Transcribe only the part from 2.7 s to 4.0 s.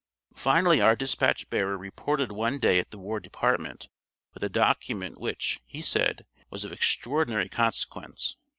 at the War Department